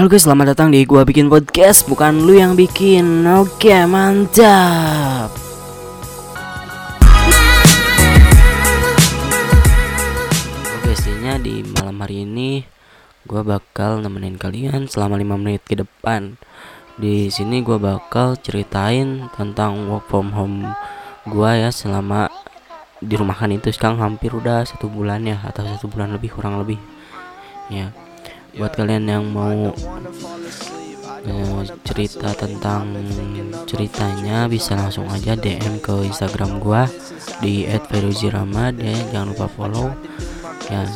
Halo 0.00 0.08
guys, 0.08 0.24
selamat 0.24 0.56
datang 0.56 0.72
di 0.72 0.80
gua 0.88 1.04
bikin 1.04 1.28
podcast, 1.28 1.84
bukan 1.84 2.24
lu 2.24 2.32
yang 2.32 2.56
bikin. 2.56 3.20
Oke, 3.36 3.68
mantap. 3.84 5.28
Oke, 10.72 10.88
pastinya 10.88 11.36
di 11.36 11.60
malam 11.76 12.00
hari 12.00 12.24
ini 12.24 12.64
gua 13.28 13.44
bakal 13.44 14.00
nemenin 14.00 14.40
kalian 14.40 14.88
selama 14.88 15.20
5 15.20 15.36
menit 15.36 15.68
ke 15.68 15.76
depan. 15.76 16.40
Di 16.96 17.28
sini 17.28 17.60
gua 17.60 17.76
bakal 17.76 18.40
ceritain 18.40 19.28
tentang 19.36 19.84
work 19.92 20.08
from 20.08 20.32
home 20.32 20.64
gua 21.28 21.60
ya 21.60 21.68
selama 21.68 22.32
di 23.04 23.20
rumah 23.20 23.36
kan 23.36 23.52
itu 23.52 23.68
sekarang 23.68 24.00
hampir 24.00 24.32
udah 24.32 24.64
satu 24.64 24.88
bulan 24.88 25.28
ya 25.28 25.44
atau 25.44 25.60
satu 25.68 25.92
bulan 25.92 26.16
lebih 26.16 26.32
kurang 26.32 26.56
lebih 26.56 26.80
ya 27.68 27.92
buat 28.56 28.72
kalian 28.74 29.04
yang 29.06 29.24
mau 29.30 29.74
cerita 31.84 32.32
tentang 32.32 32.96
ceritanya 33.68 34.48
bisa 34.48 34.72
langsung 34.74 35.04
aja 35.12 35.36
DM 35.36 35.78
ke 35.84 36.08
Instagram 36.08 36.58
gua 36.58 36.88
di 37.44 37.68
@feruzirama. 37.68 38.72
Ya 38.80 38.96
jangan 39.12 39.36
lupa 39.36 39.46
follow 39.52 39.92
ya 40.72 40.88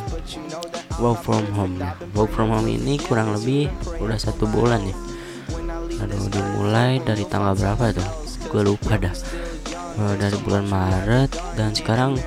work 0.97 1.21
from 1.21 1.45
home. 1.53 1.77
Work 2.17 2.31
from 2.33 2.49
home 2.51 2.67
ini 2.71 2.97
kurang 2.97 3.35
lebih 3.37 3.69
udah 4.01 4.17
satu 4.17 4.49
bulan 4.49 4.81
ya. 4.87 4.95
Aduh 6.01 6.27
dimulai 6.27 6.99
dari 7.03 7.23
tanggal 7.29 7.55
berapa 7.55 7.93
tuh? 7.95 8.09
Gue 8.51 8.63
lupa 8.65 8.99
dah. 8.99 9.15
Dari 9.95 10.35
bulan 10.43 10.67
Maret 10.67 11.31
dan 11.55 11.71
sekarang 11.71 12.19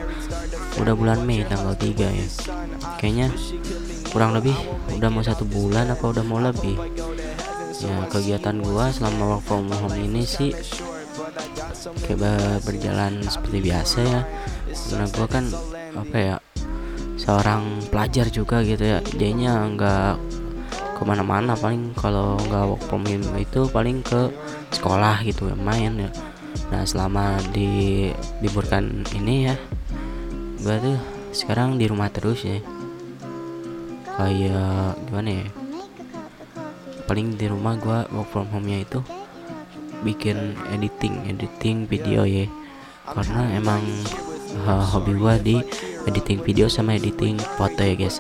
udah 0.80 0.94
bulan 0.96 1.20
Mei 1.28 1.44
tanggal 1.44 1.76
3 1.76 2.08
ya. 2.08 2.26
Kayaknya 2.96 3.28
kurang 4.08 4.32
lebih 4.34 4.56
udah 4.96 5.08
mau 5.12 5.22
satu 5.22 5.44
bulan 5.44 5.92
apa 5.92 6.04
udah 6.08 6.24
mau 6.24 6.40
lebih. 6.40 6.76
Ya 7.78 7.94
kegiatan 8.10 8.58
gua 8.58 8.90
selama 8.90 9.38
work 9.38 9.42
from 9.46 9.70
home 9.70 9.94
ini 9.94 10.26
sih 10.26 10.50
kayak 12.02 12.66
berjalan 12.66 13.22
seperti 13.22 13.58
biasa 13.62 13.98
ya. 14.02 14.20
Karena 14.68 15.06
gua 15.14 15.26
kan 15.30 15.44
apa 15.94 16.16
ya 16.16 16.36
seorang 17.20 17.86
pelajar 17.86 18.26
juga 18.34 18.66
gitu 18.66 18.82
ya. 18.82 18.98
Jadinya 19.14 19.62
nggak 19.70 20.14
ke 20.98 21.02
mana-mana 21.06 21.54
paling 21.54 21.94
kalau 21.94 22.34
nggak 22.50 22.64
work 22.66 22.82
from 22.90 23.06
home 23.06 23.38
itu 23.38 23.70
paling 23.70 24.02
ke 24.02 24.26
sekolah 24.74 25.22
gitu 25.22 25.46
ya 25.46 25.56
main 25.56 25.94
ya. 25.94 26.10
Nah 26.74 26.82
selama 26.82 27.38
di 27.54 28.10
liburkan 28.42 29.06
ini 29.14 29.48
ya 29.48 29.56
tuh 30.58 31.00
sekarang 31.32 31.80
di 31.80 31.88
rumah 31.88 32.12
terus 32.12 32.44
ya 32.44 32.60
kayak 34.18 34.98
gimana 35.06 35.30
ya? 35.30 35.46
Paling 37.06 37.38
di 37.38 37.46
rumah 37.46 37.78
gue 37.78 37.98
work 38.12 38.28
from 38.34 38.50
home 38.50 38.66
nya 38.66 38.82
itu 38.82 39.00
bikin 40.02 40.58
editing 40.74 41.24
editing 41.30 41.86
video 41.86 42.26
ya. 42.26 42.50
Karena 43.08 43.48
emang 43.54 43.80
uh, 44.66 44.84
hobi 44.84 45.16
gue 45.16 45.34
di 45.40 45.56
editing 46.04 46.42
video 46.42 46.66
sama 46.66 46.98
editing 46.98 47.38
foto 47.56 47.80
ya 47.80 47.94
guys. 47.94 48.18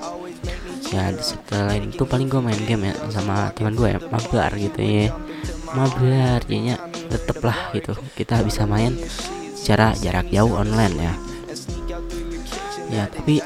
Ya 0.88 1.12
setelah 1.20 1.76
itu 1.76 2.00
paling 2.08 2.32
gue 2.32 2.40
main 2.40 2.62
game 2.64 2.88
ya 2.88 2.94
sama 3.12 3.52
teman 3.52 3.76
gue 3.76 3.92
ya 3.92 4.00
mabar 4.08 4.54
gitu 4.56 4.80
ya. 4.80 5.12
Mabar 5.76 6.40
jadinya 6.48 6.80
tetep 7.12 7.44
lah 7.44 7.74
gitu. 7.76 7.92
Kita 8.16 8.40
bisa 8.40 8.64
main 8.64 8.96
secara 9.52 9.92
jarak 9.98 10.32
jauh 10.32 10.56
online 10.56 10.94
ya. 10.96 11.12
Ya 12.88 13.04
tapi 13.12 13.44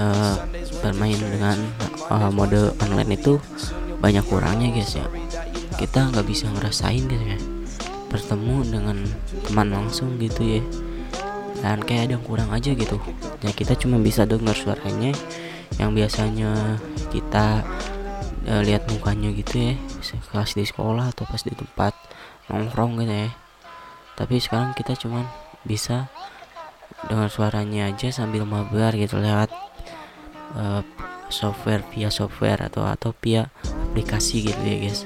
uh, 0.00 0.36
bermain 0.86 1.18
dengan 1.18 1.58
uh, 2.06 2.30
mode 2.30 2.70
online 2.78 3.18
itu 3.18 3.42
banyak 3.98 4.22
kurangnya 4.30 4.70
guys 4.70 4.94
ya. 4.94 5.06
Kita 5.76 6.14
nggak 6.14 6.26
bisa 6.26 6.46
ngerasain 6.54 7.04
gitu 7.04 7.24
ya. 7.26 7.38
Bertemu 8.06 8.56
dengan 8.70 8.96
teman 9.44 9.68
langsung 9.74 10.14
gitu 10.22 10.60
ya. 10.60 10.62
Dan 11.60 11.82
kayak 11.82 12.10
ada 12.10 12.12
yang 12.20 12.24
kurang 12.24 12.50
aja 12.54 12.70
gitu. 12.70 12.96
Ya 13.42 13.50
kita 13.50 13.74
cuma 13.74 13.98
bisa 13.98 14.22
dengar 14.22 14.54
suaranya 14.54 15.10
yang 15.82 15.90
biasanya 15.92 16.78
kita 17.10 17.66
uh, 18.46 18.62
lihat 18.62 18.86
mukanya 18.88 19.34
gitu 19.34 19.72
ya. 19.72 19.74
Kelas 20.30 20.54
di 20.54 20.62
sekolah 20.62 21.10
atau 21.10 21.26
pas 21.26 21.42
di 21.42 21.50
tempat 21.50 21.92
nongkrong 22.46 23.02
gitu 23.02 23.14
ya. 23.26 23.30
Tapi 24.16 24.38
sekarang 24.38 24.72
kita 24.72 24.94
cuma 24.96 25.26
bisa 25.66 26.08
dengar 27.10 27.28
suaranya 27.28 27.92
aja 27.92 28.08
sambil 28.14 28.46
mabar 28.48 28.94
gitu 28.96 29.20
lewat 29.20 29.50
software 31.36 31.84
via 31.92 32.08
software 32.08 32.64
atau 32.64 32.88
atau 32.88 33.12
via 33.20 33.52
aplikasi 33.92 34.48
gitu 34.48 34.60
ya 34.64 34.76
guys. 34.80 35.04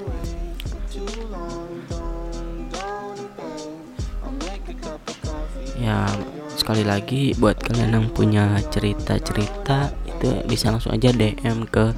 Ya 5.80 6.06
sekali 6.54 6.86
lagi 6.86 7.34
buat 7.34 7.58
kalian 7.58 7.98
yang 7.98 8.06
punya 8.14 8.62
cerita-cerita 8.70 9.90
itu 10.06 10.30
bisa 10.46 10.70
langsung 10.70 10.94
aja 10.94 11.10
DM 11.10 11.66
ke 11.66 11.90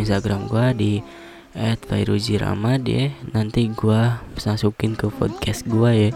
Instagram 0.00 0.48
gua 0.48 0.72
di 0.72 1.04
@fairuzirama 1.52 2.80
ya. 2.80 3.12
Nanti 3.36 3.68
gua 3.68 4.24
masukin 4.32 4.96
ke 4.96 5.12
podcast 5.12 5.68
gua 5.68 5.92
ya. 5.92 6.10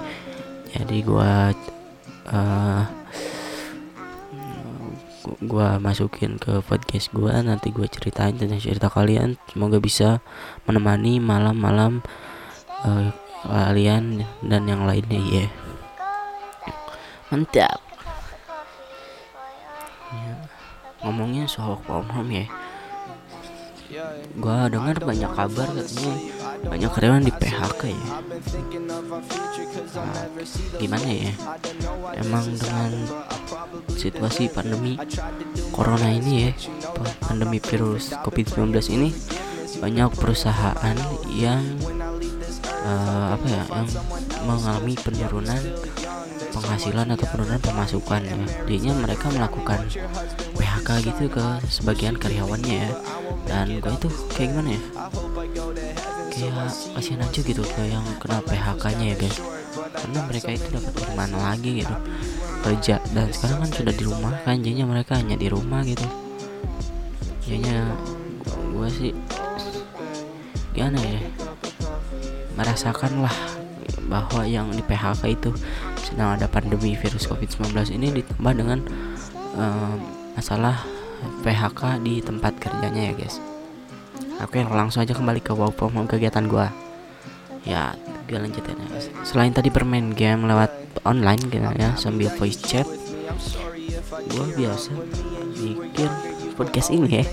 Jadi 0.72 1.04
gua 1.04 1.52
uh, 2.32 2.82
gua 5.44 5.76
masukin 5.82 6.40
ke 6.40 6.60
podcast 6.64 7.12
gua 7.12 7.40
nanti 7.44 7.68
gua 7.74 7.84
ceritain 7.90 8.36
tentang 8.36 8.60
cerita 8.60 8.88
kalian 8.88 9.36
semoga 9.50 9.76
bisa 9.82 10.24
menemani 10.64 11.20
malam-malam 11.20 12.00
uh, 12.84 13.10
kalian 13.44 14.24
dan 14.42 14.62
yang 14.66 14.88
lainnya 14.88 15.20
ya 15.20 15.36
yeah. 15.44 15.50
mantap 17.28 17.78
ya. 20.12 20.34
ngomongnya 21.04 21.44
soal 21.44 21.78
home 21.86 22.32
ya 22.32 22.67
gua 24.38 24.68
dengar 24.68 24.96
banyak 25.00 25.30
kabar 25.32 25.68
katanya. 25.72 26.14
banyak 26.58 26.90
karyawan 26.90 27.24
di 27.24 27.32
PHK 27.32 27.82
ya. 27.88 28.08
Nah, 29.94 30.24
gimana 30.76 31.08
ya? 31.08 31.32
Emang 32.20 32.44
dengan 32.52 32.90
situasi 33.98 34.52
pandemi 34.52 34.94
corona 35.74 36.10
ini 36.10 36.48
ya 36.48 36.50
pandemi 37.22 37.58
virus 37.58 38.14
covid-19 38.22 38.70
ini 38.94 39.10
banyak 39.78 40.10
perusahaan 40.14 40.96
yang 41.34 41.62
uh, 42.86 43.34
apa 43.34 43.46
ya 43.46 43.62
yang 43.70 43.88
mengalami 44.46 44.94
penurunan 44.98 45.62
penghasilan 46.50 47.14
atau 47.14 47.26
penurunan 47.30 47.60
pemasukan 47.62 48.22
ya. 48.24 48.36
jadinya 48.66 48.94
mereka 49.06 49.26
melakukan 49.30 49.78
PHK 50.78 51.10
gitu 51.10 51.26
ke 51.26 51.42
sebagian 51.66 52.14
karyawannya 52.14 52.86
ya. 52.86 52.90
Dan 53.50 53.82
gue 53.82 53.92
itu 53.98 54.08
kayak 54.30 54.54
gimana 54.54 54.70
ya? 54.78 54.82
Kayak 56.30 56.70
kasihan 56.94 57.20
aja 57.26 57.40
gitu 57.42 57.62
ke 57.66 57.82
yang 57.90 58.06
kena 58.22 58.38
PHK 58.46 58.84
nya 58.94 59.04
ya 59.10 59.16
guys. 59.18 59.38
Karena 59.74 60.18
mereka 60.30 60.48
itu 60.54 60.66
dapat 60.70 60.92
dari 60.94 61.34
lagi 61.34 61.70
gitu. 61.82 61.94
Kerja 62.62 62.94
dan 63.10 63.26
sekarang 63.34 63.58
kan 63.66 63.70
sudah 63.74 63.94
di 63.94 64.04
rumah 64.06 64.34
kan 64.46 64.62
jadinya 64.62 64.86
mereka 64.86 65.18
hanya 65.18 65.34
di 65.34 65.50
rumah 65.50 65.82
gitu. 65.82 66.06
Jadinya 67.42 67.90
gue 68.46 68.88
sih 68.94 69.10
gimana 70.78 70.98
ya? 71.02 71.20
Merasakan 72.54 73.26
lah 73.26 73.34
bahwa 74.06 74.46
yang 74.46 74.70
di 74.70 74.82
PHK 74.86 75.22
itu 75.26 75.50
sedang 76.06 76.38
ada 76.38 76.46
pandemi 76.46 76.94
virus 76.94 77.26
COVID-19 77.26 77.98
ini 77.98 78.22
ditambah 78.22 78.54
dengan 78.54 78.78
masalah 80.38 80.86
PHK 81.42 81.98
di 82.06 82.22
tempat 82.22 82.54
kerjanya 82.62 83.10
ya 83.10 83.12
guys. 83.18 83.42
Oke 84.38 84.62
langsung 84.62 85.02
aja 85.02 85.10
kembali 85.10 85.42
ke 85.42 85.50
work 85.50 85.74
from 85.74 85.98
home 85.98 86.06
kegiatan 86.06 86.46
gua. 86.46 86.70
Ya 87.66 87.98
gue 88.30 88.38
lanjutin 88.38 88.78
ya 88.78 88.86
selain 89.26 89.50
tadi 89.50 89.66
bermain 89.66 90.14
game 90.14 90.46
lewat 90.46 90.70
online 91.02 91.42
gitu 91.50 91.66
ya 91.74 91.98
sambil 91.98 92.30
voice 92.38 92.60
chat 92.62 92.86
gua 94.30 94.46
biasa 94.54 94.94
bikin 95.58 96.10
podcast 96.54 96.94
ini 96.94 97.18
ya. 97.18 97.24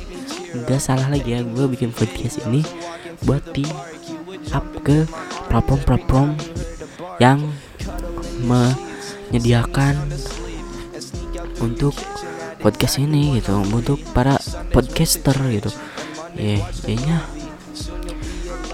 Nggak 0.65 0.81
salah 0.81 1.05
lagi 1.13 1.29
ya 1.37 1.45
gue 1.45 1.65
bikin 1.69 1.93
podcast 1.93 2.41
ini 2.49 2.65
buat 3.21 3.45
di 3.53 3.69
up 4.49 4.65
ke 4.81 5.05
platform-platform 5.53 6.33
yang 7.21 7.53
menyediakan 8.41 9.93
untuk 11.61 11.93
podcast 12.65 12.97
ini 12.97 13.37
gitu 13.37 13.61
untuk 13.61 14.01
para 14.17 14.41
podcaster 14.73 15.37
gitu. 15.53 15.69
Ya 16.33 16.57
yeah, 16.57 16.61
jadinya 16.81 17.17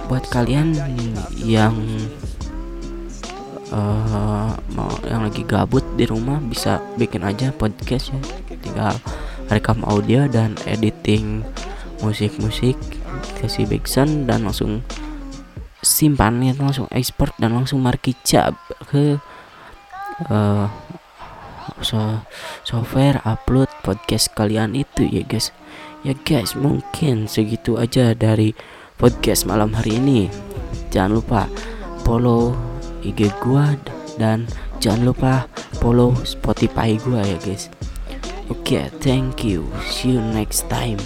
buat 0.08 0.24
kalian 0.32 0.80
yang 1.44 1.76
uh, 3.76 4.56
mau 4.72 4.92
yang 5.04 5.28
lagi 5.28 5.44
gabut 5.44 5.84
di 6.00 6.08
rumah 6.08 6.40
bisa 6.40 6.80
bikin 6.96 7.28
aja 7.28 7.52
podcast 7.52 8.16
ya. 8.16 8.22
Tinggal 8.64 8.96
rekam 9.52 9.84
audio 9.84 10.32
dan 10.32 10.56
editing 10.64 11.44
musik-musik 12.00 12.80
kasih 13.44 13.68
backsound 13.68 14.32
dan 14.32 14.48
langsung 14.48 14.80
simpan 15.84 16.40
ya 16.40 16.56
langsung 16.56 16.88
export 16.96 17.36
dan 17.36 17.58
langsung 17.58 17.84
markicap 17.84 18.56
ke 18.88 19.20
uh, 20.32 20.70
so 21.82 22.22
software 22.64 23.20
upload 23.28 23.70
podcast 23.86 24.34
kalian 24.34 24.74
itu 24.78 25.06
ya 25.06 25.26
guys. 25.26 25.54
Ya 26.02 26.18
guys 26.26 26.58
mungkin 26.58 27.30
segitu 27.30 27.78
aja 27.78 28.18
dari 28.18 28.58
podcast 28.98 29.46
malam 29.46 29.74
hari 29.74 30.02
ini. 30.02 30.30
Jangan 30.90 31.22
lupa 31.22 31.42
follow 32.02 32.58
IG 33.06 33.30
gua 33.42 33.78
dan 34.18 34.50
jangan 34.82 35.14
lupa 35.14 35.34
follow 35.78 36.14
Spotify 36.26 36.98
gua 37.02 37.22
ya 37.22 37.38
guys. 37.42 37.70
Oke 38.50 38.78
okay, 38.78 38.86
thank 39.00 39.46
you. 39.46 39.66
See 39.90 40.18
you 40.18 40.22
next 40.22 40.68
time 40.68 41.00